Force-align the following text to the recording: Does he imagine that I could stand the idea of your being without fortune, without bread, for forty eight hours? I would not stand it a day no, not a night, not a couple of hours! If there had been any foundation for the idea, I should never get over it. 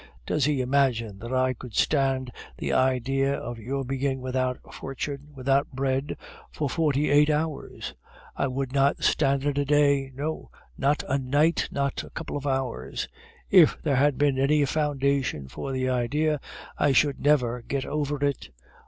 Does 0.25 0.45
he 0.45 0.61
imagine 0.61 1.19
that 1.19 1.31
I 1.31 1.53
could 1.53 1.75
stand 1.75 2.31
the 2.57 2.73
idea 2.73 3.35
of 3.35 3.59
your 3.59 3.85
being 3.85 4.19
without 4.19 4.57
fortune, 4.73 5.27
without 5.35 5.69
bread, 5.73 6.17
for 6.51 6.67
forty 6.67 7.11
eight 7.11 7.29
hours? 7.29 7.93
I 8.35 8.47
would 8.47 8.73
not 8.73 9.03
stand 9.03 9.45
it 9.45 9.59
a 9.59 9.63
day 9.63 10.11
no, 10.15 10.49
not 10.75 11.03
a 11.07 11.19
night, 11.19 11.69
not 11.71 12.03
a 12.03 12.09
couple 12.09 12.35
of 12.35 12.47
hours! 12.47 13.07
If 13.51 13.79
there 13.83 13.97
had 13.97 14.17
been 14.17 14.39
any 14.39 14.65
foundation 14.65 15.47
for 15.47 15.71
the 15.71 15.87
idea, 15.87 16.39
I 16.79 16.93
should 16.93 17.19
never 17.19 17.61
get 17.61 17.85
over 17.85 18.25
it. 18.25 18.49